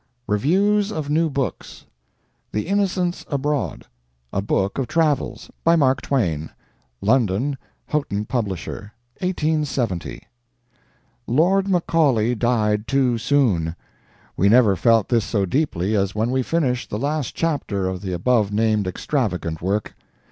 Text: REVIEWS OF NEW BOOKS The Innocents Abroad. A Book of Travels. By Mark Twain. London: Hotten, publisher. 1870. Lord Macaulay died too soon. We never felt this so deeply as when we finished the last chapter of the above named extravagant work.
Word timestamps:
REVIEWS 0.25 0.91
OF 0.91 1.11
NEW 1.11 1.29
BOOKS 1.29 1.85
The 2.53 2.65
Innocents 2.65 3.23
Abroad. 3.29 3.85
A 4.33 4.41
Book 4.41 4.79
of 4.79 4.87
Travels. 4.87 5.51
By 5.63 5.75
Mark 5.75 6.01
Twain. 6.01 6.49
London: 7.01 7.55
Hotten, 7.89 8.25
publisher. 8.25 8.93
1870. 9.19 10.23
Lord 11.27 11.67
Macaulay 11.67 12.33
died 12.33 12.87
too 12.87 13.19
soon. 13.19 13.75
We 14.35 14.49
never 14.49 14.75
felt 14.75 15.09
this 15.09 15.23
so 15.23 15.45
deeply 15.45 15.95
as 15.95 16.15
when 16.15 16.31
we 16.31 16.41
finished 16.41 16.89
the 16.89 16.97
last 16.97 17.35
chapter 17.35 17.87
of 17.87 18.01
the 18.01 18.11
above 18.13 18.51
named 18.51 18.87
extravagant 18.87 19.61
work. 19.61 19.93